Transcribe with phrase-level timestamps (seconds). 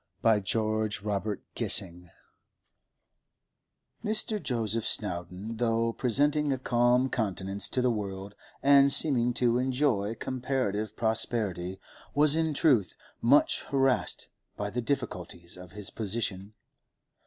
[0.23, 1.39] CHAPTER XXII WATCHING FROM
[1.85, 2.09] AMBUSH
[4.03, 4.41] Mr.
[4.41, 8.33] Joseph Snowdon, though presenting a calm countenance to the world
[8.63, 11.79] and seeming to enjoy comparative prosperity,
[12.15, 16.55] was in truth much harassed by the difficulties of his position.